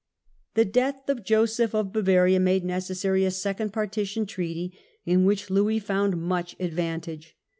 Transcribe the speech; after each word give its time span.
The 0.55 0.65
death 0.65 1.07
of 1.09 1.23
Joseph 1.23 1.75
of 1.75 1.93
Bavaria 1.93 2.39
made 2.39 2.65
necessary 2.65 3.23
a 3.23 3.29
Second 3.29 3.71
Partition 3.71 4.25
Treaty, 4.25 4.75
in 5.05 5.25
which 5.25 5.51
Louis 5.51 5.77
found 5.77 6.17
much 6.19 6.55
advantage. 6.59 7.37